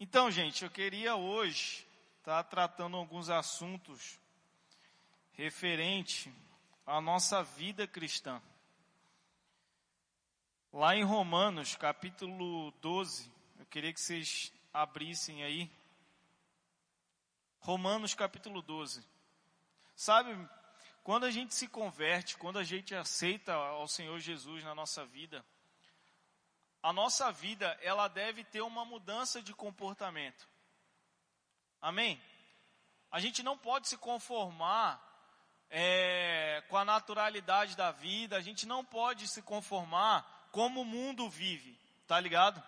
[0.00, 1.86] Então, gente, eu queria hoje
[2.18, 4.18] estar tá tratando alguns assuntos
[5.32, 6.32] referente
[6.84, 8.42] à nossa vida cristã.
[10.72, 13.30] Lá em Romanos, capítulo 12,
[13.60, 15.70] eu queria que vocês abrissem aí.
[17.60, 19.06] Romanos, capítulo 12.
[19.94, 20.36] Sabe,
[21.04, 25.44] quando a gente se converte, quando a gente aceita ao Senhor Jesus na nossa vida,
[26.84, 30.46] a nossa vida ela deve ter uma mudança de comportamento.
[31.80, 32.22] Amém?
[33.10, 35.02] A gente não pode se conformar
[35.70, 41.26] é, com a naturalidade da vida, a gente não pode se conformar como o mundo
[41.26, 41.74] vive,
[42.06, 42.62] tá ligado?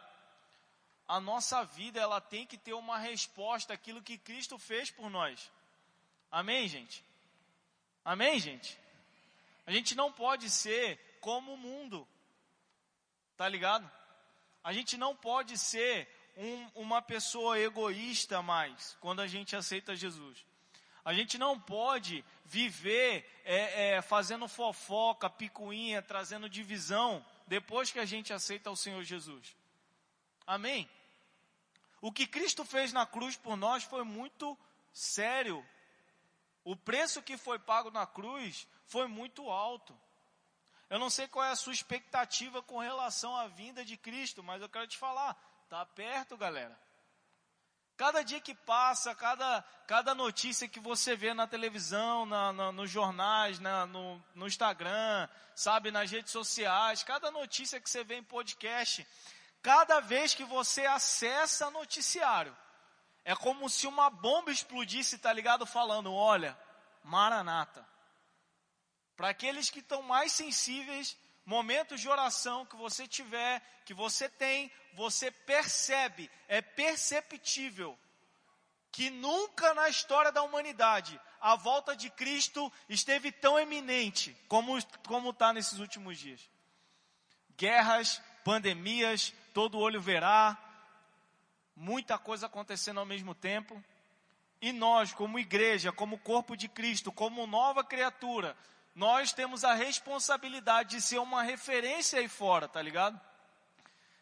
[1.07, 5.53] A nossa vida ela tem que ter uma resposta àquilo que Cristo fez por nós.
[6.31, 7.05] Amém, gente?
[8.03, 8.79] Amém, gente?
[9.67, 12.09] A gente não pode ser como o mundo,
[13.37, 13.96] tá ligado?
[14.67, 20.45] A gente não pode ser um, uma pessoa egoísta mais quando a gente aceita Jesus.
[21.05, 28.05] A gente não pode viver é, é, fazendo fofoca, picuinha, trazendo divisão depois que a
[28.05, 29.55] gente aceita o Senhor Jesus.
[30.45, 30.91] Amém?
[32.01, 34.59] O que Cristo fez na cruz por nós foi muito
[34.93, 35.65] sério.
[36.65, 39.97] O preço que foi pago na cruz foi muito alto.
[40.89, 44.63] Eu não sei qual é a sua expectativa com relação à vinda de Cristo, mas
[44.63, 46.79] eu quero te falar, está perto, galera.
[47.97, 52.91] Cada dia que passa, cada, cada notícia que você vê na televisão, na, na, nos
[52.91, 58.23] jornais, na, no, no Instagram, sabe, nas redes sociais, cada notícia que você vê em
[58.23, 59.07] podcast,
[59.63, 62.57] cada vez que você acessa noticiário,
[63.25, 65.67] é como se uma bomba explodisse, tá ligado?
[65.67, 66.57] Falando, olha,
[67.03, 67.96] Maranata.
[69.17, 74.71] Para aqueles que estão mais sensíveis, momentos de oração que você tiver, que você tem,
[74.95, 77.99] você percebe, é perceptível
[78.97, 85.31] que nunca na história da humanidade a volta de Cristo esteve tão eminente como como
[85.31, 86.41] está nesses últimos dias.
[87.59, 90.57] Guerras, pandemias, todo olho verá,
[91.75, 93.83] muita coisa acontecendo ao mesmo tempo.
[94.63, 98.57] E nós, como igreja, como corpo de Cristo, como nova criatura,
[98.97, 103.21] nós temos a responsabilidade de ser uma referência aí fora, tá ligado?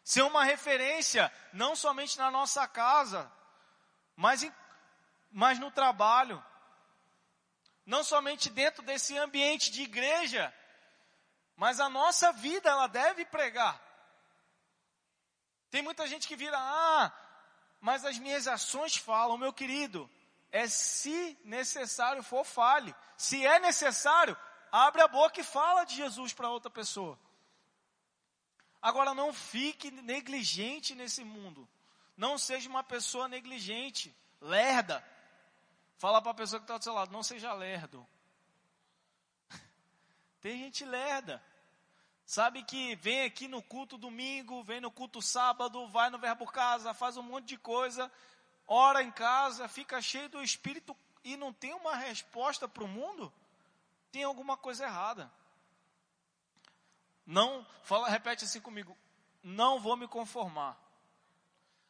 [0.03, 3.31] Ser uma referência não somente na nossa casa,
[4.17, 4.53] mas, em,
[5.31, 6.43] mas no trabalho.
[7.85, 10.53] Não somente dentro desse ambiente de igreja,
[11.55, 13.81] mas a nossa vida ela deve pregar.
[15.71, 17.13] Tem muita gente que vira, ah,
[17.79, 20.09] mas as minhas ações falam, meu querido,
[20.51, 22.93] é se necessário for fale.
[23.15, 24.37] Se é necessário,
[24.77, 27.17] Abre a boca e fala de Jesus para outra pessoa.
[28.81, 31.65] Agora não fique negligente nesse mundo.
[32.17, 35.01] Não seja uma pessoa negligente, lerda.
[35.97, 38.05] Fala para a pessoa que está do seu lado, não seja lerdo.
[40.41, 41.41] Tem gente lerda.
[42.25, 46.93] Sabe que vem aqui no culto domingo, vem no culto sábado, vai no verbo casa,
[46.93, 48.11] faz um monte de coisa,
[48.67, 50.93] ora em casa, fica cheio do espírito
[51.23, 53.31] e não tem uma resposta para o mundo?
[54.15, 55.29] Tem alguma coisa errada.
[57.25, 58.97] Não, fala, repete assim comigo.
[59.43, 60.79] Não vou me conformar.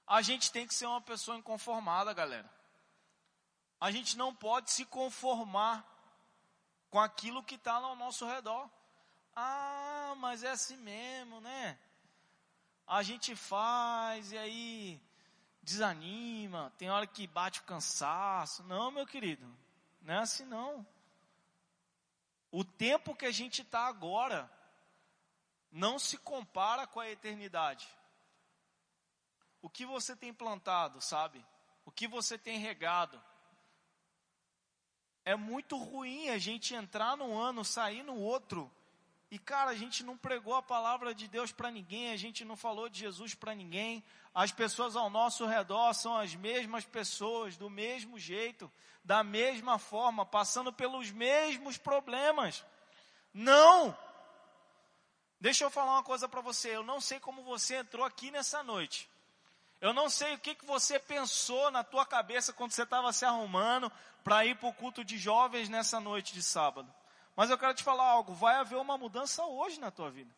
[0.08, 2.52] A gente tem que ser uma pessoa inconformada, galera.
[3.80, 5.86] A gente não pode se conformar
[6.90, 8.68] com aquilo que está ao nosso redor.
[9.36, 11.78] Ah, mas é assim mesmo, né?
[12.88, 15.00] A gente faz e aí
[15.62, 18.64] desanima, tem hora que bate o cansaço.
[18.64, 19.46] Não, meu querido,
[20.02, 20.95] não é assim não.
[22.58, 24.50] O tempo que a gente está agora
[25.70, 27.86] não se compara com a eternidade.
[29.62, 31.46] O que você tem plantado, sabe?
[31.84, 33.22] O que você tem regado.
[35.26, 38.72] É muito ruim a gente entrar num ano, sair no outro.
[39.32, 42.56] E cara, a gente não pregou a palavra de Deus para ninguém, a gente não
[42.56, 44.04] falou de Jesus para ninguém.
[44.34, 48.72] As pessoas ao nosso redor são as mesmas pessoas, do mesmo jeito
[49.06, 52.66] da mesma forma, passando pelos mesmos problemas.
[53.32, 53.96] Não!
[55.40, 56.76] Deixa eu falar uma coisa para você.
[56.76, 59.08] Eu não sei como você entrou aqui nessa noite.
[59.80, 63.26] Eu não sei o que, que você pensou na tua cabeça quando você estava se
[63.26, 63.92] arrumando
[64.24, 66.92] para ir para o culto de jovens nessa noite de sábado.
[67.36, 68.34] Mas eu quero te falar algo.
[68.34, 70.34] Vai haver uma mudança hoje na tua vida.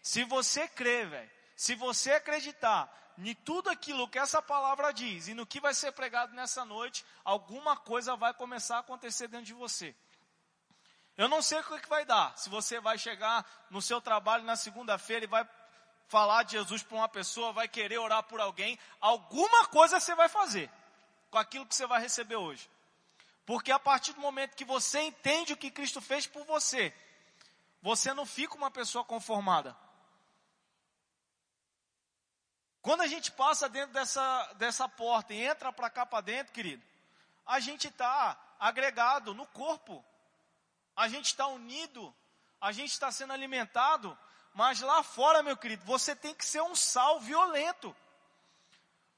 [0.00, 1.30] Se você crer, velho.
[1.56, 5.92] Se você acreditar em tudo aquilo que essa palavra diz e no que vai ser
[5.92, 9.94] pregado nessa noite, alguma coisa vai começar a acontecer dentro de você.
[11.16, 12.36] Eu não sei o que vai dar.
[12.36, 15.48] Se você vai chegar no seu trabalho na segunda-feira e vai
[16.08, 20.28] falar de Jesus para uma pessoa, vai querer orar por alguém, alguma coisa você vai
[20.28, 20.70] fazer
[21.30, 22.68] com aquilo que você vai receber hoje.
[23.46, 26.92] Porque a partir do momento que você entende o que Cristo fez por você,
[27.80, 29.76] você não fica uma pessoa conformada.
[32.82, 36.82] Quando a gente passa dentro dessa, dessa porta e entra para cá para dentro, querido,
[37.46, 40.04] a gente está agregado no corpo,
[40.96, 42.12] a gente está unido,
[42.60, 44.18] a gente está sendo alimentado,
[44.54, 47.94] mas lá fora, meu querido, você tem que ser um sal violento.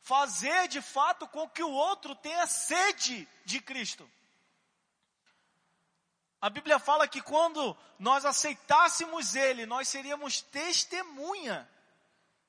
[0.03, 4.11] Fazer de fato com que o outro tenha sede de Cristo.
[6.41, 11.69] A Bíblia fala que quando nós aceitássemos Ele, nós seríamos testemunha.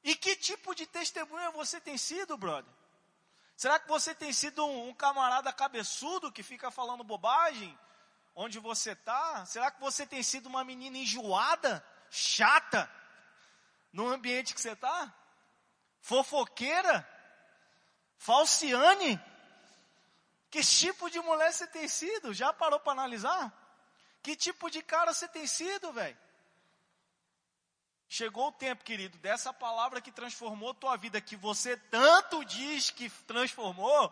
[0.04, 2.72] E que tipo de testemunha você tem sido, brother?
[3.58, 7.78] Será que você tem sido um, um camarada cabeçudo que fica falando bobagem?
[8.36, 9.46] Onde você está?
[9.46, 12.90] Será que você tem sido uma menina enjoada, chata,
[13.92, 15.14] no ambiente que você está?
[16.00, 17.08] Fofoqueira?
[18.18, 19.20] Falciane?
[20.50, 22.34] Que tipo de mulher você tem sido?
[22.34, 23.59] Já parou para analisar?
[24.21, 26.18] Que tipo de cara você tem sido, velho?
[28.07, 33.07] Chegou o tempo, querido, dessa palavra que transformou tua vida, que você tanto diz que
[33.27, 34.12] transformou,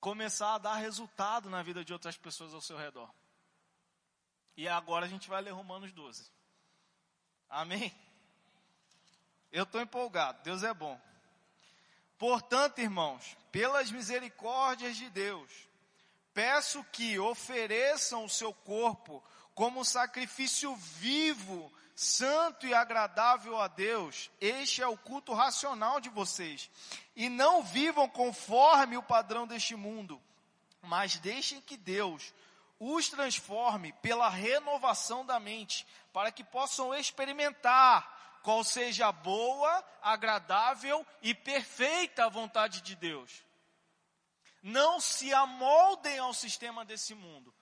[0.00, 3.12] começar a dar resultado na vida de outras pessoas ao seu redor.
[4.56, 6.30] E agora a gente vai ler Romanos 12.
[7.48, 7.94] Amém?
[9.52, 10.98] Eu estou empolgado, Deus é bom.
[12.16, 15.68] Portanto, irmãos, pelas misericórdias de Deus,
[16.40, 19.22] peço que ofereçam o seu corpo
[19.54, 24.30] como sacrifício vivo, santo e agradável a Deus.
[24.40, 26.70] Este é o culto racional de vocês.
[27.14, 30.18] E não vivam conforme o padrão deste mundo,
[30.80, 32.32] mas deixem que Deus
[32.78, 41.06] os transforme pela renovação da mente, para que possam experimentar qual seja a boa, agradável
[41.20, 43.49] e perfeita vontade de Deus.
[44.62, 47.54] Não se amoldem ao sistema desse mundo.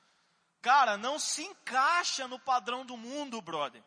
[0.60, 3.82] Cara, não se encaixa no padrão do mundo, brother.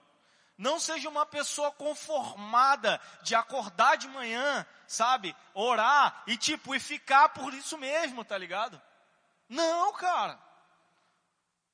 [0.58, 5.36] Não seja uma pessoa conformada de acordar de manhã, sabe?
[5.54, 8.82] Orar e tipo, e ficar por isso mesmo, tá ligado?
[9.50, 10.40] Não, cara.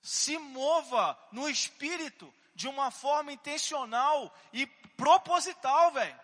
[0.02, 6.20] Se mova no espírito de uma forma intencional e proposital, velho.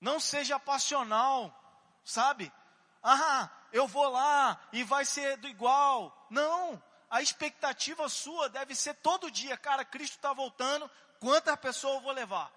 [0.00, 1.63] Não seja passional,
[2.04, 2.52] sabe?
[3.02, 6.26] Ah, eu vou lá e vai ser do igual.
[6.30, 10.90] Não, a expectativa sua deve ser todo dia, cara, Cristo está voltando,
[11.20, 12.52] quantas pessoas eu vou levar?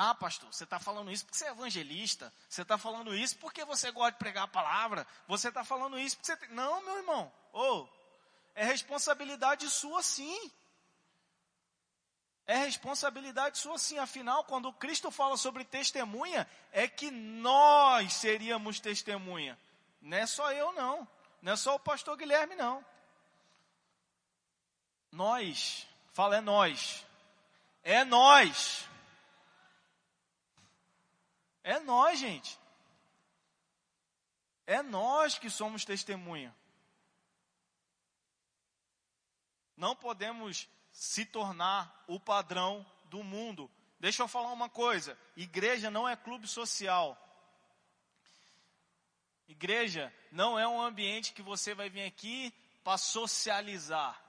[0.00, 2.32] Ah, pastor, você está falando isso porque você é evangelista.
[2.48, 5.04] Você está falando isso porque você gosta de pregar a palavra.
[5.26, 6.46] Você está falando isso porque você.
[6.52, 7.32] Não, meu irmão.
[7.52, 7.98] Ou, oh,
[8.54, 10.52] é responsabilidade sua sim.
[12.48, 13.98] É responsabilidade sua sim.
[13.98, 19.58] Afinal, quando Cristo fala sobre testemunha, é que nós seríamos testemunha.
[20.00, 21.06] Não é só eu, não.
[21.42, 22.82] Não é só o pastor Guilherme, não.
[25.12, 25.86] Nós.
[26.14, 27.04] Fala, é nós.
[27.82, 28.88] É nós.
[31.62, 32.58] É nós, gente.
[34.66, 36.56] É nós que somos testemunha.
[39.76, 40.66] Não podemos
[40.98, 43.70] se tornar o padrão do mundo.
[44.00, 47.16] Deixa eu falar uma coisa: igreja não é clube social.
[49.46, 54.20] Igreja não é um ambiente que você vai vir aqui para socializar.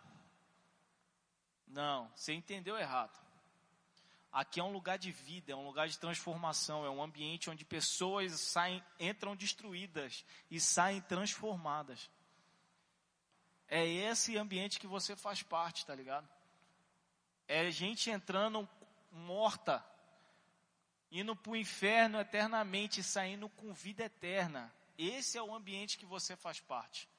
[1.66, 3.18] Não, você entendeu errado.
[4.32, 7.66] Aqui é um lugar de vida, é um lugar de transformação, é um ambiente onde
[7.66, 12.12] pessoas saem, entram destruídas e saem transformadas.
[13.68, 16.30] É esse ambiente que você faz parte, tá ligado?
[17.50, 18.70] É gente entrando
[19.12, 19.86] morta,
[21.12, 24.74] indo para o inferno eternamente, saindo com vida eterna.
[24.98, 27.10] Esse é o ambiente que você faz parte.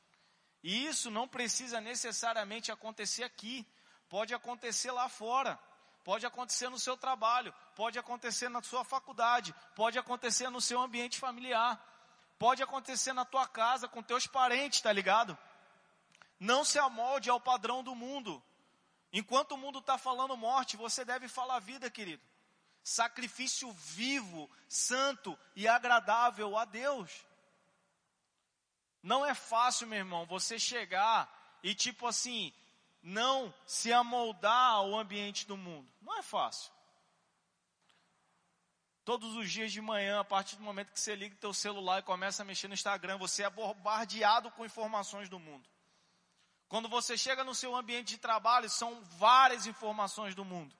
[0.62, 3.66] E isso não precisa necessariamente acontecer aqui,
[4.08, 5.58] pode acontecer lá fora
[6.04, 11.18] pode acontecer no seu trabalho, pode acontecer na sua faculdade, pode acontecer no seu ambiente
[11.18, 11.78] familiar,
[12.38, 15.36] pode acontecer na tua casa com teus parentes, tá ligado?
[16.38, 18.42] Não se amolde ao padrão do mundo.
[19.12, 22.22] Enquanto o mundo está falando morte, você deve falar vida, querido.
[22.82, 27.24] Sacrifício vivo, santo e agradável a Deus.
[29.02, 31.28] Não é fácil, meu irmão, você chegar
[31.62, 32.52] e tipo assim,
[33.02, 35.90] não se amoldar ao ambiente do mundo.
[36.00, 36.70] Não é fácil.
[39.04, 41.98] Todos os dias de manhã, a partir do momento que você liga o teu celular
[41.98, 45.68] e começa a mexer no Instagram, você é bombardeado com informações do mundo.
[46.70, 50.72] Quando você chega no seu ambiente de trabalho, são várias informações do mundo.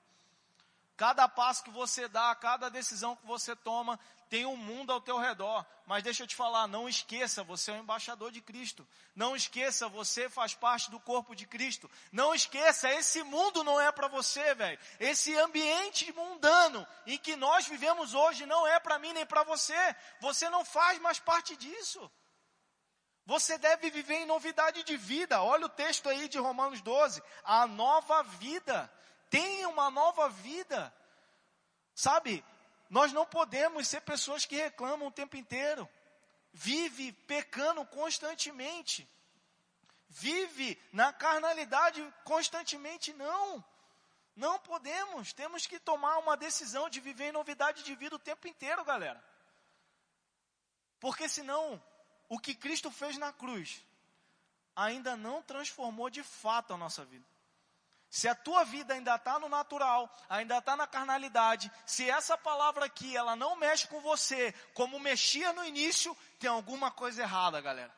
[0.95, 5.17] Cada passo que você dá, cada decisão que você toma, tem um mundo ao teu
[5.17, 5.65] redor.
[5.85, 8.87] Mas deixa eu te falar, não esqueça, você é um embaixador de Cristo.
[9.13, 11.91] Não esqueça, você faz parte do corpo de Cristo.
[12.09, 14.79] Não esqueça, esse mundo não é para você, velho.
[14.97, 19.95] Esse ambiente mundano em que nós vivemos hoje não é para mim nem para você.
[20.21, 22.09] Você não faz mais parte disso.
[23.25, 25.41] Você deve viver em novidade de vida.
[25.41, 27.21] Olha o texto aí de Romanos 12.
[27.43, 28.91] A nova vida.
[29.29, 30.93] Tenha uma nova vida.
[31.93, 32.43] Sabe,
[32.89, 35.87] nós não podemos ser pessoas que reclamam o tempo inteiro.
[36.51, 39.07] Vive pecando constantemente.
[40.09, 43.13] Vive na carnalidade constantemente.
[43.13, 43.63] Não.
[44.35, 45.31] Não podemos.
[45.31, 49.23] Temos que tomar uma decisão de viver em novidade de vida o tempo inteiro, galera.
[50.99, 51.81] Porque senão
[52.31, 53.83] o que Cristo fez na cruz
[54.73, 57.25] ainda não transformou de fato a nossa vida.
[58.09, 62.85] Se a tua vida ainda está no natural, ainda está na carnalidade, se essa palavra
[62.85, 67.93] aqui ela não mexe com você como mexia no início, tem alguma coisa errada, galera.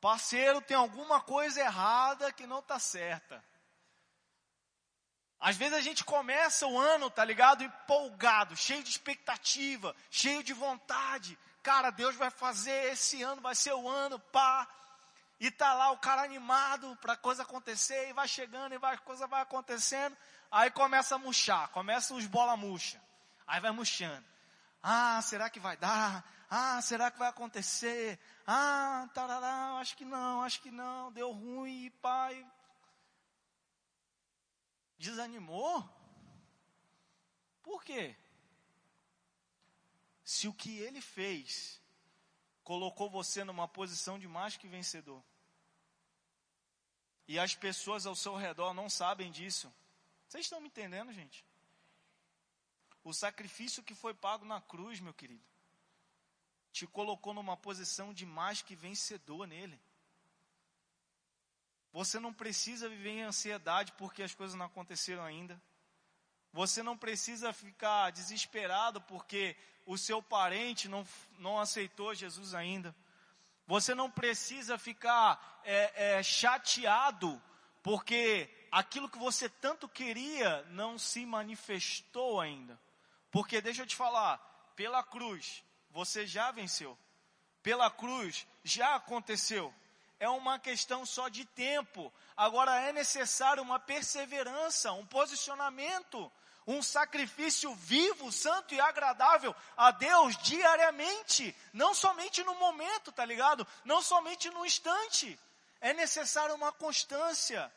[0.00, 3.44] Parceiro, tem alguma coisa errada que não está certa.
[5.38, 7.62] Às vezes a gente começa o ano, tá ligado?
[7.62, 13.72] Empolgado, cheio de expectativa, cheio de vontade cara, Deus vai fazer esse ano, vai ser
[13.72, 14.68] o ano, pá.
[15.40, 18.94] E tá lá o cara animado para a coisa acontecer, e vai chegando, e vai,
[18.94, 20.16] a coisa vai acontecendo.
[20.50, 23.02] Aí começa a murchar, começa os bola murcha.
[23.46, 24.24] Aí vai murchando.
[24.82, 26.24] Ah, será que vai dar?
[26.50, 28.20] Ah, será que vai acontecer?
[28.46, 32.46] Ah, tarará, acho que não, acho que não, deu ruim, pai.
[34.98, 35.88] Desanimou?
[37.62, 38.16] Por quê?
[40.24, 41.80] Se o que ele fez
[42.62, 45.22] colocou você numa posição de mais que vencedor,
[47.26, 49.72] e as pessoas ao seu redor não sabem disso,
[50.28, 51.44] vocês estão me entendendo, gente?
[53.04, 55.44] O sacrifício que foi pago na cruz, meu querido,
[56.72, 59.78] te colocou numa posição de mais que vencedor nele.
[61.92, 65.60] Você não precisa viver em ansiedade porque as coisas não aconteceram ainda.
[66.52, 71.06] Você não precisa ficar desesperado porque o seu parente não,
[71.38, 72.94] não aceitou Jesus ainda.
[73.66, 77.40] Você não precisa ficar é, é, chateado
[77.82, 82.78] porque aquilo que você tanto queria não se manifestou ainda.
[83.30, 84.38] Porque deixa eu te falar,
[84.76, 86.96] pela cruz você já venceu.
[87.62, 89.74] Pela cruz já aconteceu.
[90.18, 92.12] É uma questão só de tempo.
[92.36, 96.30] Agora é necessário uma perseverança, um posicionamento
[96.66, 103.66] um sacrifício vivo, santo e agradável a Deus diariamente, não somente no momento, tá ligado?
[103.84, 105.38] Não somente no instante.
[105.80, 107.72] É necessário uma constância.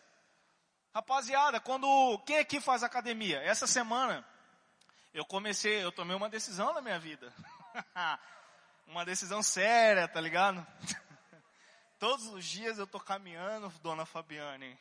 [0.93, 3.41] Rapaziada, quando quem aqui faz academia?
[3.41, 4.25] Essa semana
[5.13, 7.33] eu comecei, eu tomei uma decisão na minha vida.
[8.87, 10.65] uma decisão séria, tá ligado?
[11.97, 14.77] Todos os dias eu tô caminhando, dona Fabiane.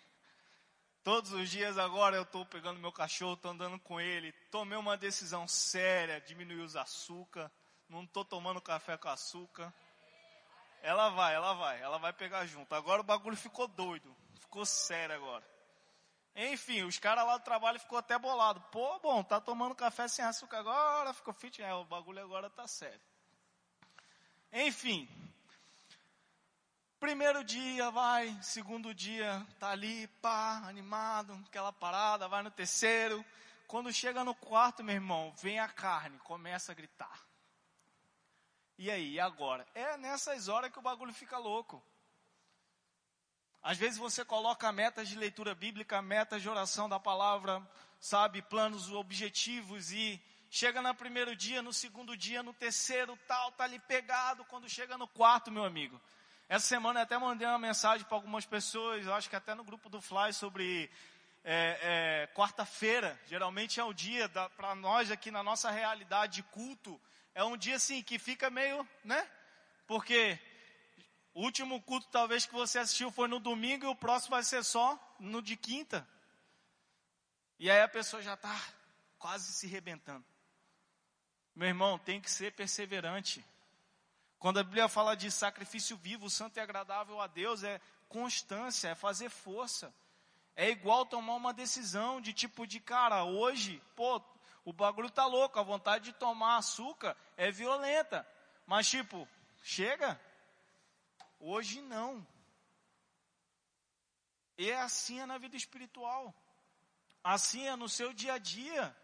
[1.05, 4.33] Todos os dias agora eu estou pegando meu cachorro, estou andando com ele.
[4.51, 7.53] Tomei uma decisão séria, diminuir os açúcar.
[7.91, 9.71] Não estou tomando café com açúcar.
[10.81, 12.75] Ela vai, ela vai, ela vai pegar junto.
[12.75, 15.47] Agora o bagulho ficou doido, ficou sério agora.
[16.35, 18.63] Enfim, os caras lá do trabalho ficou até bolado.
[18.73, 21.61] Pô, bom, tá tomando café sem açúcar agora, ficou fit.
[21.61, 23.01] É, o bagulho agora tá sério.
[24.51, 25.07] Enfim,
[27.05, 33.23] Primeiro dia vai, segundo dia tá ali, pá, animado, aquela parada, vai no terceiro.
[33.67, 37.21] Quando chega no quarto, meu irmão, vem a carne, começa a gritar.
[38.79, 39.67] E aí, e agora?
[39.75, 41.85] É nessas horas que o bagulho fica louco.
[43.63, 47.63] Às vezes você coloca metas de leitura bíblica, metas de oração da palavra,
[48.01, 50.19] sabe, planos, objetivos e
[50.51, 54.43] chega no primeiro dia, no segundo dia, no terceiro, tal, tá ali pegado.
[54.47, 56.01] Quando chega no quarto, meu amigo,
[56.55, 59.65] essa semana eu até mandei uma mensagem para algumas pessoas, eu acho que até no
[59.65, 60.89] grupo do Fly, sobre
[61.43, 63.21] é, é, quarta-feira.
[63.27, 67.01] Geralmente é o dia, para nós aqui na nossa realidade de culto,
[67.35, 69.29] é um dia assim que fica meio, né?
[69.85, 70.39] Porque
[71.35, 74.63] o último culto talvez que você assistiu foi no domingo e o próximo vai ser
[74.63, 76.07] só no de quinta.
[77.59, 78.57] E aí a pessoa já está
[79.19, 80.25] quase se rebentando.
[81.53, 83.45] Meu irmão, tem que ser perseverante.
[84.45, 88.95] Quando a Bíblia fala de sacrifício vivo, santo e agradável a Deus, é constância, é
[88.95, 89.91] fazer força.
[90.55, 94.21] É igual tomar uma decisão de tipo de cara, hoje, pô,
[94.63, 98.29] o bagulho tá louco, a vontade de tomar açúcar é violenta.
[98.67, 99.27] Mas tipo,
[99.63, 100.21] chega.
[101.41, 102.27] Hoje não.
[104.59, 106.35] E é assim é na vida espiritual.
[107.23, 108.95] Assim é no seu dia a dia.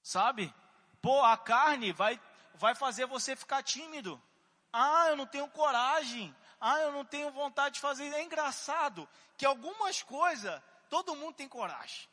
[0.00, 0.54] Sabe?
[1.02, 2.20] Pô, a carne vai,
[2.60, 4.22] vai fazer você ficar tímido.
[4.70, 6.36] Ah, eu não tenho coragem.
[6.60, 8.12] Ah, eu não tenho vontade de fazer.
[8.12, 12.06] É engraçado que algumas coisas todo mundo tem coragem.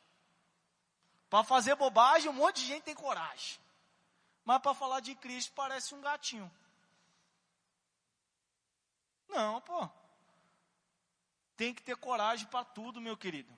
[1.29, 3.59] Para fazer bobagem, um monte de gente tem coragem.
[4.45, 6.49] Mas para falar de Cristo parece um gatinho.
[9.27, 9.89] Não, pô.
[11.57, 13.53] Tem que ter coragem para tudo, meu querido.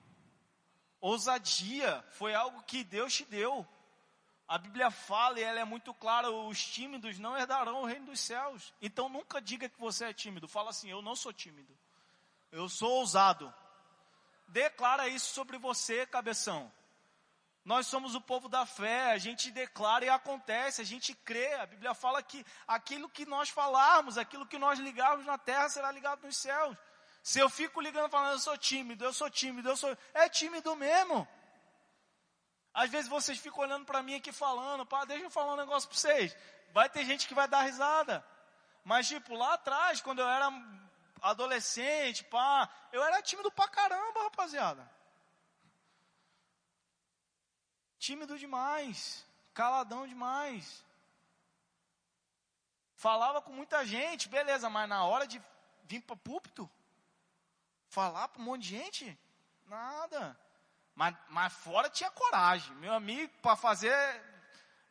[1.00, 3.64] Ousadia foi algo que Deus te deu.
[4.50, 8.18] A Bíblia fala e ela é muito clara: os tímidos não herdarão o reino dos
[8.18, 8.74] céus.
[8.82, 10.48] Então nunca diga que você é tímido.
[10.48, 11.72] Fala assim: eu não sou tímido.
[12.50, 13.54] Eu sou ousado.
[14.48, 16.70] Declara isso sobre você, cabeção.
[17.64, 21.52] Nós somos o povo da fé, a gente declara e acontece, a gente crê.
[21.54, 25.92] A Bíblia fala que aquilo que nós falarmos, aquilo que nós ligarmos na terra será
[25.92, 26.76] ligado nos céus.
[27.22, 29.96] Se eu fico ligando falando, eu sou tímido, eu sou tímido, eu sou.
[30.12, 31.28] É tímido mesmo.
[32.72, 35.88] Às vezes vocês ficam olhando para mim aqui falando, pá, deixa eu falar um negócio
[35.88, 36.36] para vocês.
[36.72, 38.24] Vai ter gente que vai dar risada.
[38.84, 40.48] Mas, tipo, lá atrás, quando eu era
[41.20, 44.88] adolescente, pá, eu era tímido pra caramba, rapaziada.
[47.98, 50.84] Tímido demais, caladão demais.
[52.94, 55.42] Falava com muita gente, beleza, mas na hora de
[55.84, 56.70] vir para púlpito,
[57.88, 59.18] falar para um monte de gente,
[59.66, 60.38] nada.
[61.00, 62.74] Mas, mas fora tinha coragem.
[62.74, 63.90] Meu amigo, para fazer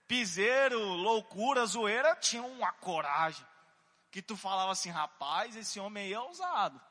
[0.07, 3.45] piseiro, loucura, zoeira, tinha uma coragem.
[4.09, 6.81] Que tu falava assim, rapaz, esse homem aí é ousado.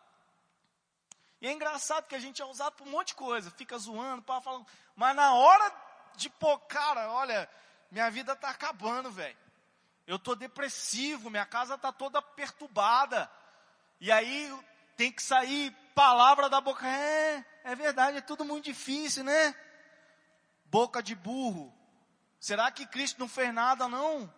[1.40, 3.50] E é engraçado que a gente é ousado por um monte de coisa.
[3.50, 4.64] Fica zoando, para falando.
[4.94, 5.74] Mas na hora
[6.14, 7.50] de pô, cara, olha,
[7.90, 9.36] minha vida tá acabando, velho.
[10.06, 13.28] Eu tô depressivo, minha casa tá toda perturbada.
[14.00, 14.56] E aí
[14.96, 16.86] tem que sair palavra da boca.
[16.86, 19.54] É, é verdade, é tudo muito difícil, né?
[20.64, 21.70] Boca de burro.
[22.40, 24.32] Será que Cristo não fez nada, não?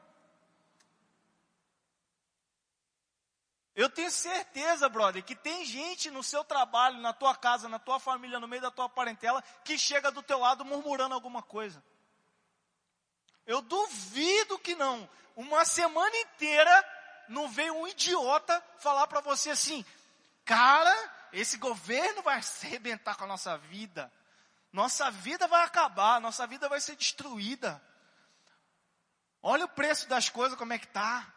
[3.72, 8.00] Eu tenho certeza, brother, que tem gente no seu trabalho, na tua casa, na tua
[8.00, 11.80] família, no meio da tua parentela, que chega do teu lado murmurando alguma coisa.
[13.46, 15.08] Eu duvido que não.
[15.36, 16.84] Uma semana inteira
[17.28, 19.84] não veio um idiota falar para você assim:
[20.44, 24.12] Cara, esse governo vai arrebentar com a nossa vida.
[24.72, 27.82] Nossa vida vai acabar, nossa vida vai ser destruída.
[29.42, 31.32] Olha o preço das coisas, como é que tá.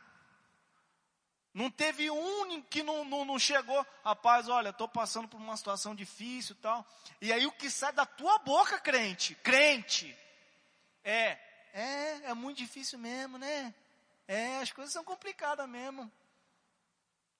[1.54, 5.94] Não teve um que não, não, não chegou, rapaz, olha, estou passando por uma situação
[5.94, 6.86] difícil e tal.
[7.22, 10.18] E aí o que sai da tua boca, crente, crente,
[11.04, 11.38] é,
[11.74, 13.74] é, é muito difícil mesmo, né?
[14.28, 16.12] É, as coisas são complicadas mesmo.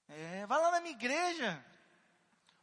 [0.08, 1.64] É, vai lá na minha igreja.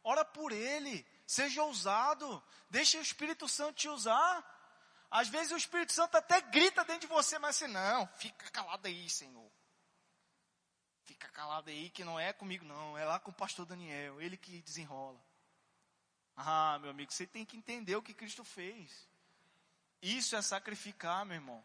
[0.04, 1.06] Ora por ele.
[1.26, 2.42] Seja ousado.
[2.70, 4.44] Deixe o Espírito Santo te usar.
[5.10, 8.86] Às vezes o Espírito Santo até grita dentro de você, mas assim, não, fica calado
[8.86, 9.50] aí, Senhor.
[11.04, 12.96] Fica calado aí que não é comigo, não.
[12.96, 14.20] É lá com o pastor Daniel.
[14.20, 15.22] Ele que desenrola.
[16.34, 19.06] Ah, meu amigo, você tem que entender o que Cristo fez.
[20.00, 21.62] Isso é sacrificar, meu irmão.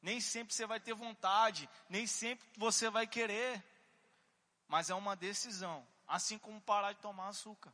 [0.00, 3.62] Nem sempre você vai ter vontade, nem sempre você vai querer
[4.70, 5.84] mas é uma decisão.
[6.10, 7.72] Assim como parar de tomar açúcar.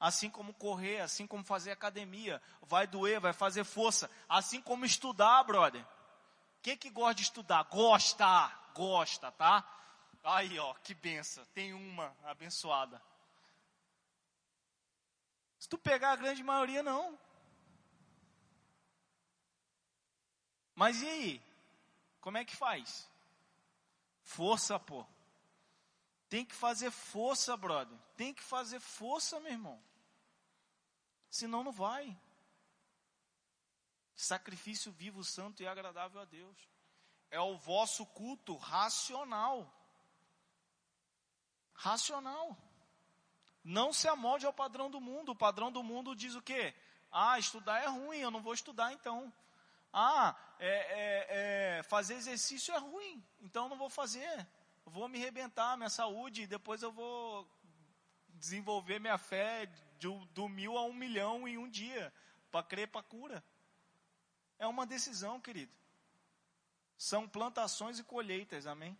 [0.00, 2.42] Assim como correr, assim como fazer academia.
[2.62, 4.10] Vai doer, vai fazer força.
[4.28, 5.86] Assim como estudar, brother.
[6.60, 7.62] Quem que gosta de estudar?
[7.70, 9.64] Gosta, gosta, tá?
[10.24, 11.44] Aí, ó, que benção.
[11.54, 13.00] Tem uma abençoada.
[15.60, 17.16] Se tu pegar a grande maioria, não.
[20.74, 21.42] Mas e aí?
[22.20, 23.08] Como é que faz?
[24.24, 25.06] Força, pô.
[26.28, 27.98] Tem que fazer força, brother.
[28.16, 29.82] Tem que fazer força, meu irmão.
[31.30, 32.16] Senão não vai.
[34.14, 36.56] Sacrifício vivo, santo e agradável a Deus.
[37.30, 39.72] É o vosso culto racional.
[41.72, 42.56] Racional.
[43.62, 45.32] Não se amolde ao padrão do mundo.
[45.32, 46.74] O padrão do mundo diz o quê?
[47.10, 49.32] Ah, estudar é ruim, eu não vou estudar então.
[49.92, 54.46] Ah, é, é, é, fazer exercício é ruim, então eu não vou fazer
[54.88, 57.48] vou me rebentar minha saúde e depois eu vou
[58.28, 59.66] desenvolver minha fé
[59.98, 62.12] de, do mil a um milhão em um dia
[62.50, 63.44] para crer para cura.
[64.58, 65.72] É uma decisão, querido.
[66.96, 68.96] São plantações e colheitas, amém?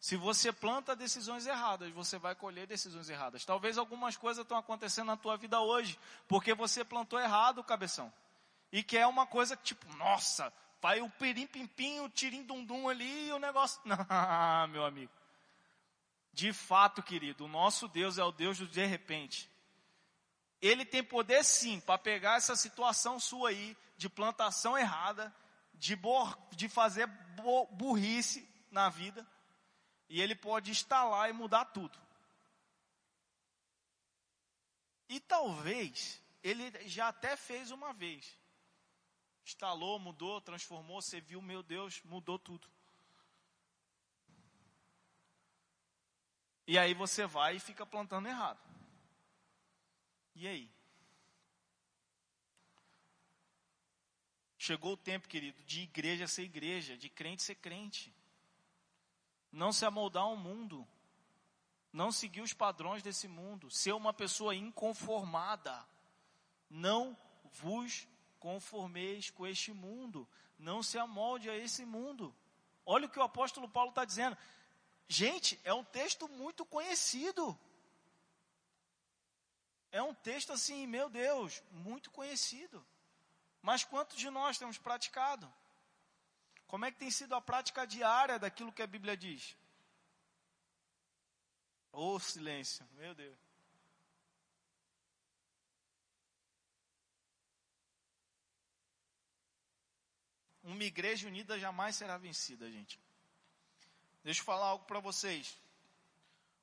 [0.00, 3.44] Se você planta decisões erradas, você vai colher decisões erradas.
[3.44, 8.12] Talvez algumas coisas estão acontecendo na tua vida hoje, porque você plantou errado, cabeção.
[8.72, 10.50] E que é uma coisa que, tipo, nossa,
[10.80, 13.80] Vai o pirim-pim-pim, o tirim-dum-dum ali e o negócio.
[13.84, 15.12] Não, meu amigo.
[16.32, 19.50] De fato, querido, o nosso Deus é o Deus do de repente.
[20.60, 25.34] Ele tem poder sim para pegar essa situação sua aí de plantação errada,
[25.74, 25.98] de,
[26.52, 27.06] de fazer
[27.72, 29.26] burrice na vida,
[30.08, 31.98] e ele pode instalar e mudar tudo.
[35.08, 38.38] E talvez ele já até fez uma vez.
[39.50, 42.70] Instalou, mudou, transformou, você viu, meu Deus, mudou tudo.
[46.68, 48.60] E aí você vai e fica plantando errado.
[50.36, 50.70] E aí?
[54.56, 58.14] Chegou o tempo, querido, de igreja ser igreja, de crente ser crente.
[59.50, 60.86] Não se amoldar ao mundo.
[61.92, 63.68] Não seguir os padrões desse mundo.
[63.68, 65.84] Ser uma pessoa inconformada.
[66.70, 67.18] Não
[67.54, 68.06] vos
[68.40, 70.28] conformeis com este mundo.
[70.58, 72.34] Não se amolde a esse mundo.
[72.84, 74.36] Olha o que o apóstolo Paulo está dizendo.
[75.06, 77.56] Gente, é um texto muito conhecido.
[79.92, 82.84] É um texto assim, meu Deus, muito conhecido.
[83.60, 85.52] Mas quantos de nós temos praticado?
[86.66, 89.56] Como é que tem sido a prática diária daquilo que a Bíblia diz?
[91.92, 93.49] Oh, silêncio, meu Deus.
[100.70, 102.98] Uma igreja unida jamais será vencida, gente.
[104.22, 105.58] Deixa eu falar algo para vocês.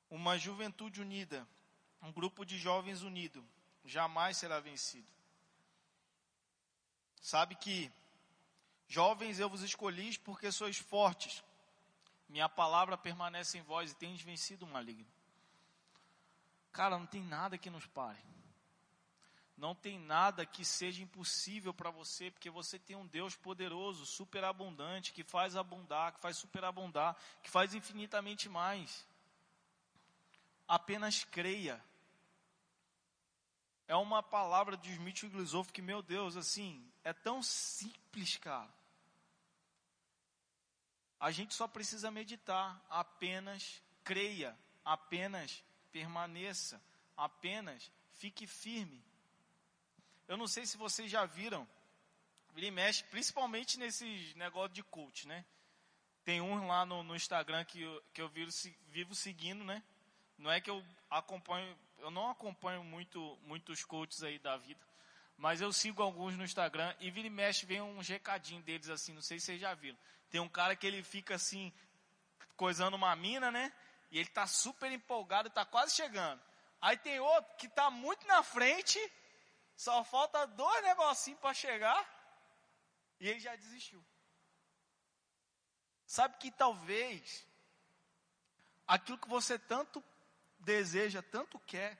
[0.08, 1.46] Uma juventude unida,
[2.00, 3.46] um grupo de jovens unido,
[3.84, 5.06] jamais será vencido.
[7.20, 7.92] Sabe que,
[8.88, 11.44] jovens, eu vos escolhi porque sois fortes.
[12.30, 15.06] Minha palavra permanece em vós e tendes vencido o maligno.
[16.72, 18.18] Cara, não tem nada que nos pare.
[19.58, 25.12] Não tem nada que seja impossível para você, porque você tem um Deus poderoso, superabundante,
[25.12, 29.04] que faz abundar, que faz superabundar, que faz infinitamente mais.
[30.68, 31.82] Apenas creia.
[33.88, 38.72] É uma palavra de Smith Wigglesworth que, meu Deus, assim, é tão simples, cara.
[41.18, 46.80] A gente só precisa meditar, apenas creia, apenas permaneça,
[47.16, 49.07] apenas fique firme.
[50.28, 51.66] Eu não sei se vocês já viram,
[52.54, 55.42] ele mexe, principalmente nesses negócios de coach, né?
[56.22, 58.50] Tem um lá no, no Instagram que eu, que eu vivo,
[58.88, 59.82] vivo seguindo, né?
[60.36, 64.80] Não é que eu acompanho, eu não acompanho muito muitos coaches aí da vida,
[65.38, 69.14] mas eu sigo alguns no Instagram e vira e mexe, vem um recadinho deles assim,
[69.14, 69.98] não sei se vocês já viram.
[70.28, 71.72] Tem um cara que ele fica assim,
[72.54, 73.72] coisando uma mina, né?
[74.10, 76.42] E ele tá super empolgado, tá quase chegando.
[76.82, 79.00] Aí tem outro que tá muito na frente
[79.78, 82.04] só falta dois negocinhos para chegar
[83.20, 84.04] e ele já desistiu.
[86.04, 87.46] Sabe que talvez
[88.88, 90.02] aquilo que você tanto
[90.58, 91.96] deseja, tanto quer,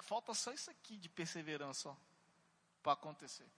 [0.00, 1.96] falta só isso aqui de perseverança
[2.82, 3.50] para acontecer.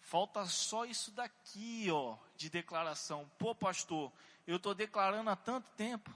[0.00, 3.26] Falta só isso daqui, ó, de declaração.
[3.38, 4.12] Pô, pastor,
[4.46, 6.14] eu estou declarando há tanto tempo.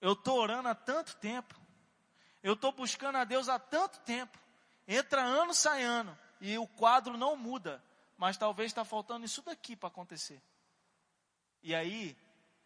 [0.00, 1.54] Eu estou orando há tanto tempo.
[2.44, 4.38] Eu estou buscando a Deus há tanto tempo.
[4.86, 6.16] Entra ano, sai ano.
[6.42, 7.82] E o quadro não muda.
[8.18, 10.42] Mas talvez está faltando isso daqui para acontecer.
[11.62, 12.14] E aí,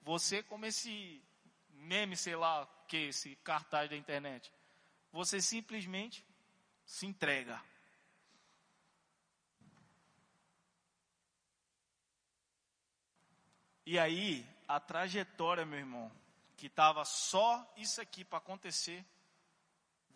[0.02, 1.22] você como esse
[1.70, 4.52] meme, sei lá, que esse cartaz da internet.
[5.12, 6.26] Você simplesmente
[6.84, 7.62] se entrega.
[13.86, 16.10] E aí, a trajetória, meu irmão,
[16.56, 19.04] que estava só isso aqui para acontecer,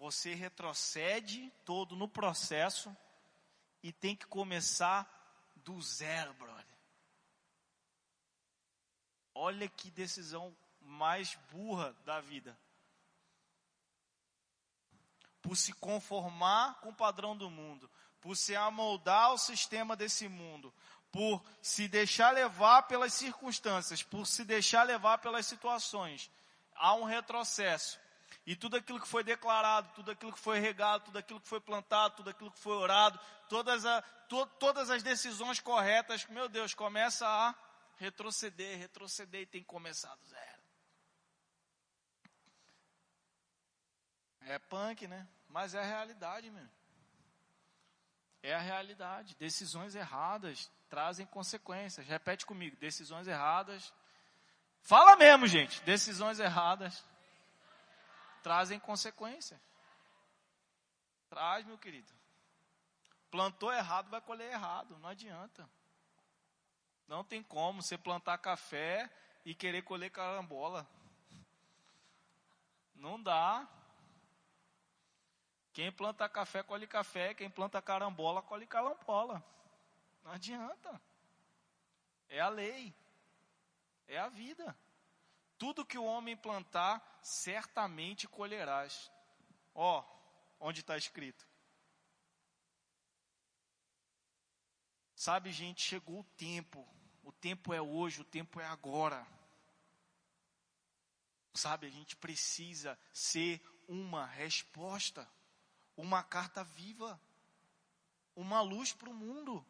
[0.03, 2.95] você retrocede todo no processo
[3.85, 5.09] e tem que começar
[5.55, 6.77] do zero, brother.
[9.33, 12.59] Olha que decisão mais burra da vida.
[15.41, 17.89] Por se conformar com o padrão do mundo,
[18.21, 20.75] por se amoldar ao sistema desse mundo,
[21.13, 26.29] por se deixar levar pelas circunstâncias, por se deixar levar pelas situações,
[26.75, 28.02] há um retrocesso.
[28.45, 31.61] E tudo aquilo que foi declarado, tudo aquilo que foi regado, tudo aquilo que foi
[31.61, 36.75] plantado, tudo aquilo que foi orado, todas, a, to, todas as decisões corretas, meu Deus,
[36.75, 37.55] começa a
[37.97, 40.63] retroceder, retroceder e tem que começar do zero.
[44.41, 45.27] É punk, né?
[45.49, 46.69] Mas é a realidade, meu.
[48.43, 49.37] É a realidade.
[49.37, 52.05] Decisões erradas trazem consequências.
[52.05, 53.93] Repete comigo: decisões erradas.
[54.81, 55.81] Fala mesmo, gente.
[55.83, 57.05] Decisões erradas
[58.43, 59.61] trazem consequência.
[61.29, 62.13] Traz, meu querido.
[63.31, 64.99] Plantou errado, vai colher errado.
[64.99, 65.69] Não adianta.
[67.09, 69.11] Não tem como você plantar café
[69.45, 70.87] e querer colher carambola.
[72.95, 73.67] Não dá.
[75.73, 77.33] Quem planta café, colhe café.
[77.33, 79.43] Quem planta carambola, colhe carambola.
[80.23, 81.01] Não adianta.
[82.29, 82.95] É a lei.
[84.07, 84.77] É a vida.
[85.63, 89.13] Tudo que o homem plantar, certamente colherás.
[89.73, 90.05] Ó,
[90.59, 91.47] onde está escrito.
[95.15, 96.85] Sabe, gente, chegou o tempo.
[97.23, 99.25] O tempo é hoje, o tempo é agora.
[101.55, 105.31] Sabe, a gente precisa ser uma resposta,
[105.97, 107.23] uma carta viva,
[108.35, 109.65] uma luz para o mundo.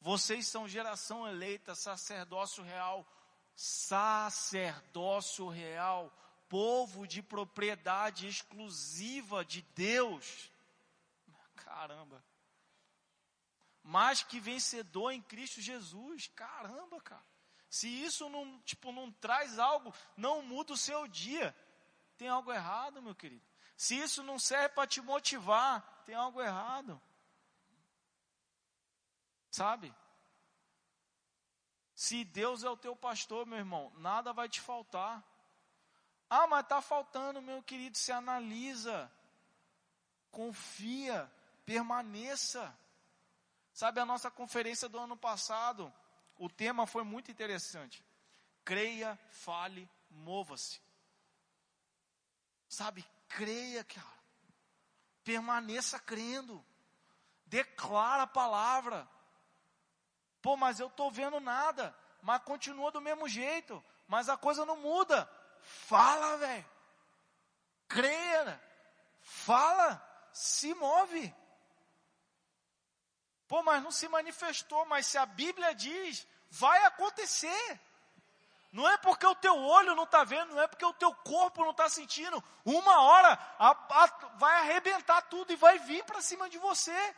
[0.00, 3.08] Vocês são geração eleita, sacerdócio real,
[3.54, 6.12] sacerdócio real,
[6.48, 10.50] povo de propriedade exclusiva de Deus.
[11.56, 12.24] Caramba.
[13.82, 16.28] Mais que vencedor em Cristo Jesus.
[16.28, 17.24] Caramba, cara.
[17.68, 21.54] Se isso não, tipo, não traz algo, não muda o seu dia,
[22.16, 23.44] tem algo errado, meu querido.
[23.76, 27.00] Se isso não serve para te motivar, tem algo errado.
[29.50, 29.92] Sabe?
[32.04, 35.24] Se Deus é o teu pastor, meu irmão, nada vai te faltar.
[36.28, 39.10] Ah, mas está faltando, meu querido, se analisa,
[40.30, 41.32] confia,
[41.64, 42.78] permaneça.
[43.72, 45.90] Sabe a nossa conferência do ano passado?
[46.36, 48.04] O tema foi muito interessante.
[48.66, 50.82] Creia, fale, mova-se.
[52.68, 54.18] Sabe, creia, cara.
[55.24, 56.62] Permaneça crendo.
[57.46, 59.08] Declara a palavra.
[60.44, 61.96] Pô, mas eu estou vendo nada.
[62.20, 63.82] Mas continua do mesmo jeito.
[64.06, 65.26] Mas a coisa não muda.
[65.62, 66.66] Fala, velho.
[67.88, 68.62] Creia.
[69.22, 70.06] Fala.
[70.34, 71.34] Se move.
[73.48, 77.80] Pô, mas não se manifestou, mas se a Bíblia diz, vai acontecer.
[78.70, 81.62] Não é porque o teu olho não está vendo, não é porque o teu corpo
[81.62, 82.44] não está sentindo.
[82.66, 87.16] Uma hora a, a, vai arrebentar tudo e vai vir para cima de você.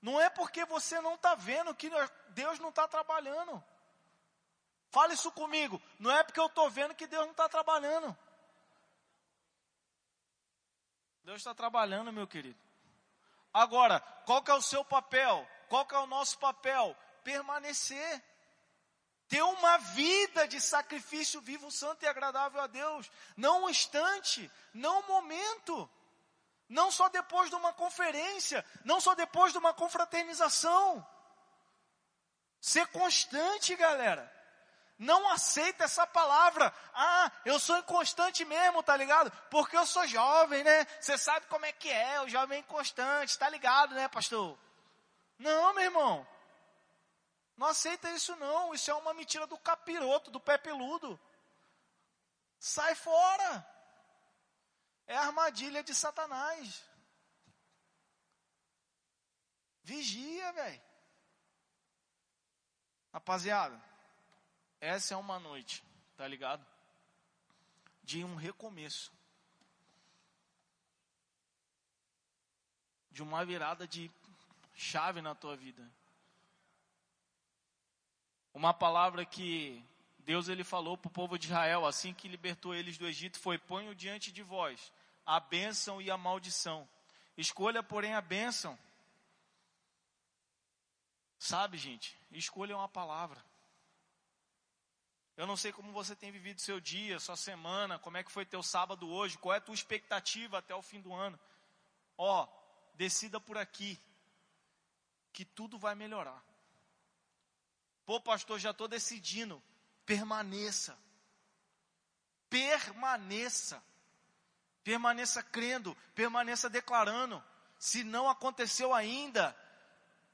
[0.00, 1.90] Não é porque você não está vendo que
[2.30, 3.62] Deus não está trabalhando.
[4.90, 5.80] Fala isso comigo.
[5.98, 8.16] Não é porque eu estou vendo que Deus não está trabalhando.
[11.24, 12.58] Deus está trabalhando, meu querido.
[13.52, 15.46] Agora, qual que é o seu papel?
[15.68, 16.96] Qual que é o nosso papel?
[17.22, 18.24] Permanecer.
[19.28, 23.10] Ter uma vida de sacrifício vivo, santo e agradável a Deus.
[23.36, 25.90] Não um instante, não um momento.
[26.68, 31.06] Não só depois de uma conferência, não só depois de uma confraternização.
[32.60, 34.30] Ser constante, galera.
[34.98, 36.74] Não aceita essa palavra.
[36.92, 39.30] Ah, eu sou inconstante mesmo, tá ligado?
[39.48, 40.84] Porque eu sou jovem, né?
[41.00, 44.58] Você sabe como é que é, o jovem inconstante, tá ligado, né, pastor?
[45.38, 46.26] Não, meu irmão.
[47.56, 48.74] Não aceita isso não.
[48.74, 51.18] Isso é uma mentira do capiroto, do pé peludo.
[52.58, 53.77] Sai fora.
[55.08, 56.84] É a armadilha de Satanás.
[59.82, 60.82] Vigia, velho.
[63.10, 63.82] Rapaziada,
[64.78, 65.82] essa é uma noite,
[66.14, 66.64] tá ligado?
[68.02, 69.10] De um recomeço.
[73.10, 74.10] De uma virada de
[74.74, 75.90] chave na tua vida.
[78.52, 79.82] Uma palavra que
[80.28, 83.56] Deus ele falou para o povo de Israel assim que libertou eles do Egito foi:
[83.56, 84.92] ponho diante de vós
[85.24, 86.86] a bênção e a maldição.
[87.34, 88.78] Escolha, porém, a bênção.
[91.38, 92.14] Sabe, gente?
[92.30, 93.42] Escolha uma palavra.
[95.34, 98.44] Eu não sei como você tem vivido seu dia, sua semana, como é que foi
[98.44, 101.40] teu sábado hoje, qual é a tua expectativa até o fim do ano.
[102.18, 102.46] Ó,
[102.94, 103.98] decida por aqui,
[105.32, 106.44] que tudo vai melhorar.
[108.04, 109.62] Pô, pastor, já estou decidindo.
[110.08, 110.98] Permaneça.
[112.48, 113.82] Permaneça.
[114.82, 117.44] Permaneça crendo, permaneça declarando.
[117.78, 119.54] Se não aconteceu ainda,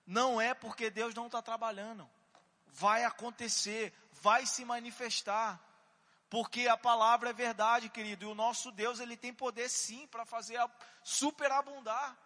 [0.07, 2.09] não é porque Deus não está trabalhando.
[2.69, 5.61] Vai acontecer, vai se manifestar.
[6.31, 10.25] Porque a palavra é verdade, querido, e o nosso Deus, ele tem poder sim para
[10.25, 10.57] fazer
[11.03, 12.17] superabundar,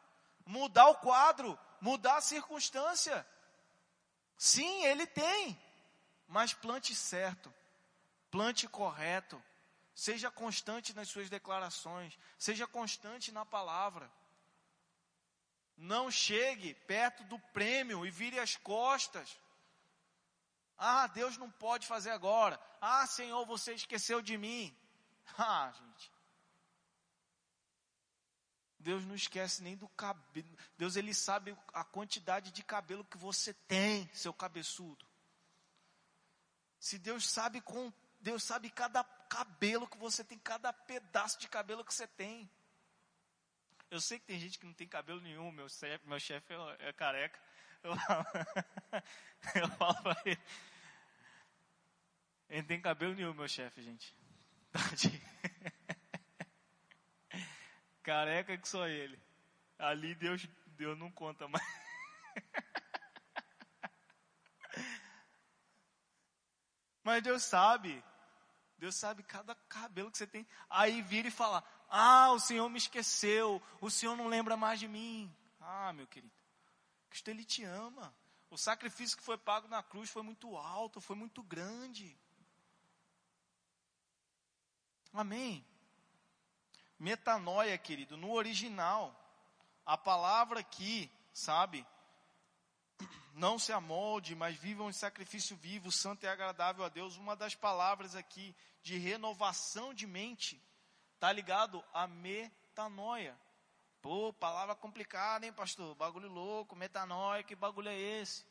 [0.44, 3.26] mudar o quadro, mudar a circunstância.
[4.37, 5.58] Sim, ele tem.
[6.28, 7.52] Mas plante certo,
[8.30, 9.42] plante correto,
[9.94, 14.12] seja constante nas suas declarações, seja constante na palavra.
[15.74, 19.40] Não chegue perto do prêmio e vire as costas.
[20.76, 22.60] Ah, Deus não pode fazer agora.
[22.80, 24.76] Ah, Senhor, você esqueceu de mim.
[25.40, 26.10] Ah, gente.
[28.78, 30.56] Deus não esquece nem do cabelo.
[30.76, 35.08] Deus ele sabe a quantidade de cabelo que você tem, seu cabeçudo.
[36.78, 41.84] Se Deus sabe com Deus sabe cada cabelo que você tem, cada pedaço de cabelo
[41.84, 42.50] que você tem.
[43.90, 46.88] Eu sei que tem gente que não tem cabelo nenhum, meu chefe, meu chefe é,
[46.88, 47.40] é careca.
[47.82, 48.24] Eu falo,
[49.54, 50.40] eu falo pra ele.
[52.48, 54.14] Ele não tem cabelo nenhum, meu chefe, gente.
[58.02, 59.20] Careca que só ele.
[59.78, 61.77] Ali Deus, Deus não conta mais.
[67.09, 68.05] Mas Deus sabe.
[68.77, 70.47] Deus sabe cada cabelo que você tem.
[70.68, 73.62] Aí vira e fala: Ah, o Senhor me esqueceu.
[73.81, 75.35] O Senhor não lembra mais de mim.
[75.59, 76.31] Ah, meu querido.
[77.09, 78.14] Cristo, Ele te ama.
[78.51, 82.14] O sacrifício que foi pago na cruz foi muito alto, foi muito grande.
[85.11, 85.66] Amém.
[86.99, 89.18] Metanoia, querido, no original,
[89.87, 91.87] a palavra aqui, sabe?
[93.38, 97.16] Não se amolde, mas vivam em sacrifício vivo, santo e agradável a Deus.
[97.16, 100.61] Uma das palavras aqui de renovação de mente,
[101.20, 103.38] tá ligado a metanoia.
[104.03, 105.94] Pô, palavra complicada, hein, pastor?
[105.94, 108.44] Bagulho louco, metanoia, que bagulho é esse?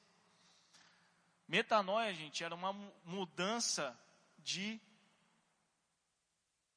[1.50, 2.72] Metanoia, gente, era uma
[3.04, 3.94] mudança
[4.40, 4.80] de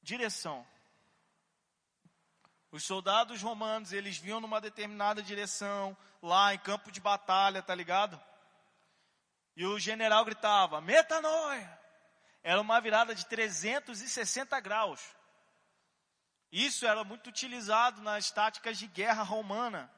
[0.03, 0.67] direção.
[2.71, 8.19] Os soldados romanos, eles vinham numa determinada direção, lá em campo de batalha, tá ligado?
[9.55, 11.79] E o general gritava, metanoia!
[12.41, 15.01] Era uma virada de 360 graus.
[16.51, 19.91] Isso era muito utilizado nas táticas de guerra romana.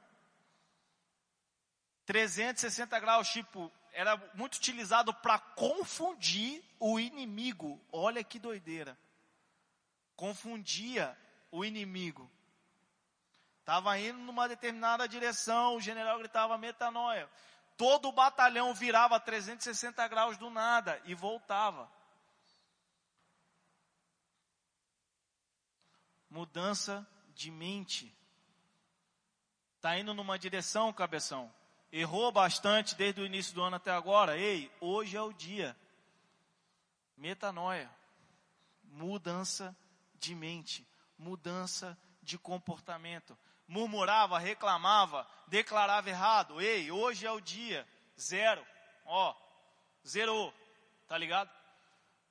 [2.05, 7.79] 360 graus, tipo, era muito utilizado para confundir o inimigo.
[7.91, 8.97] Olha que doideira.
[10.15, 11.17] Confundia
[11.49, 12.29] o inimigo.
[13.63, 17.27] Estava indo numa determinada direção, o general gritava metanoia.
[17.75, 21.89] Todo o batalhão virava 360 graus do nada e voltava.
[26.33, 28.11] mudança de mente.
[29.75, 31.53] Está indo numa direção, cabeção.
[31.91, 34.35] Errou bastante desde o início do ano até agora.
[34.35, 35.77] Ei, hoje é o dia.
[37.15, 37.87] Metanoia.
[38.83, 39.77] Mudança
[40.15, 40.87] de mente.
[41.19, 43.37] Mudança de comportamento.
[43.73, 46.61] Murmurava, reclamava, declarava errado.
[46.61, 47.87] Ei, hoje é o dia.
[48.19, 48.63] Zero.
[49.03, 49.35] Ó,
[50.07, 50.53] zerou.
[51.07, 51.49] Tá ligado?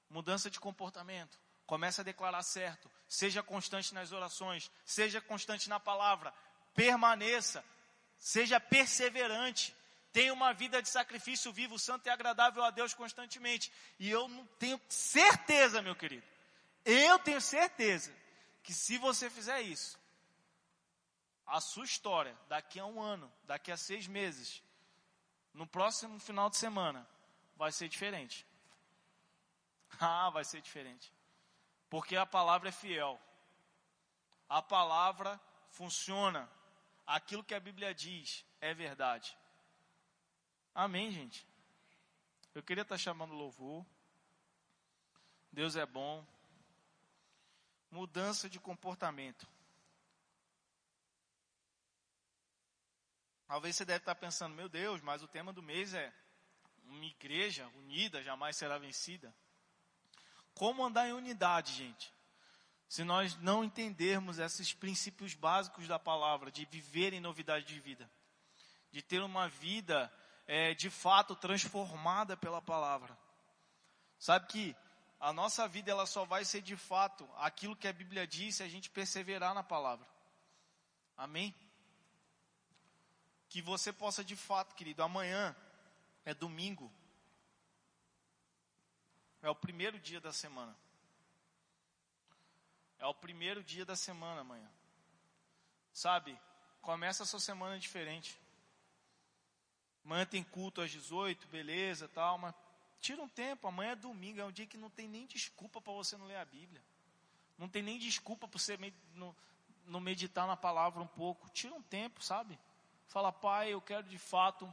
[0.09, 1.37] Mudança de comportamento.
[1.67, 2.89] Começa a declarar certo.
[3.09, 4.71] Seja constante nas orações.
[4.85, 6.33] Seja constante na palavra.
[6.77, 7.65] Permaneça.
[8.17, 9.75] Seja perseverante.
[10.13, 13.73] Tenha uma vida de sacrifício vivo, santo e agradável a Deus constantemente.
[13.99, 16.27] E eu não tenho certeza, meu querido.
[16.85, 18.15] Eu tenho certeza
[18.63, 19.99] que se você fizer isso,
[21.47, 24.63] a sua história, daqui a um ano, daqui a seis meses,
[25.53, 27.07] no próximo final de semana,
[27.57, 28.47] vai ser diferente.
[30.01, 31.13] Ah, vai ser diferente.
[31.91, 33.21] Porque a palavra é fiel.
[34.49, 35.39] A palavra
[35.71, 36.51] funciona.
[37.07, 39.37] Aquilo que a Bíblia diz é verdade.
[40.75, 41.47] Amém, gente?
[42.55, 43.85] Eu queria estar chamando louvor.
[45.53, 46.27] Deus é bom.
[47.91, 49.47] Mudança de comportamento.
[53.53, 56.11] Talvez você deve estar pensando, meu Deus, mas o tema do mês é
[56.85, 59.31] uma igreja unida jamais será vencida.
[60.55, 62.11] Como andar em unidade, gente?
[62.89, 68.11] Se nós não entendermos esses princípios básicos da palavra, de viver em novidade de vida,
[68.91, 70.11] de ter uma vida
[70.47, 73.15] é, de fato transformada pela palavra.
[74.19, 74.77] Sabe que
[75.21, 78.63] a nossa vida ela só vai ser de fato aquilo que a Bíblia diz se
[78.63, 80.09] a gente perseverar na palavra.
[81.19, 81.55] Amém?
[83.53, 85.55] Que você possa de fato, querido, amanhã
[86.25, 86.91] é domingo,
[89.43, 90.75] é o primeiro dia da semana.
[92.99, 94.71] É o primeiro dia da semana amanhã.
[95.93, 96.41] Sabe?
[96.81, 98.41] Começa a sua semana diferente.
[100.03, 102.55] Amanhã tem culto às 18, beleza, tal, mas
[103.03, 105.93] tira um tempo, amanhã é domingo, é um dia que não tem nem desculpa para
[105.93, 106.83] você não ler a Bíblia.
[107.59, 108.79] Não tem nem desculpa para você
[109.85, 111.51] não, meditar na palavra um pouco.
[111.51, 112.59] Tira um tempo, sabe?
[113.07, 114.73] Fala, pai, eu quero de fato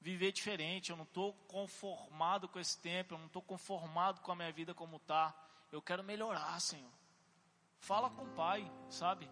[0.00, 4.36] viver diferente, eu não estou conformado com esse tempo, eu não estou conformado com a
[4.36, 5.34] minha vida como está.
[5.72, 6.92] Eu quero melhorar, Senhor.
[7.80, 9.28] Fala com o Pai, sabe?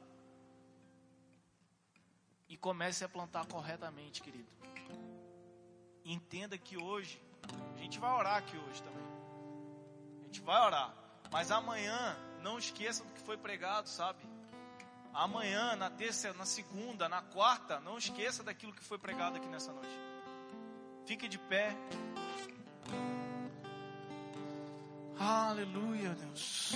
[2.49, 4.51] E comece a plantar corretamente, querido.
[6.05, 7.23] Entenda que hoje,
[7.75, 9.07] a gente vai orar aqui hoje também.
[10.21, 10.95] A gente vai orar.
[11.31, 14.34] Mas amanhã, não esqueça do que foi pregado, sabe?
[15.15, 19.73] Amanhã, na terça, na segunda, na quarta, não esqueça daquilo que foi pregado aqui nessa
[19.73, 19.97] noite.
[21.07, 21.77] Fique de pé.
[25.17, 26.73] Aleluia, Deus.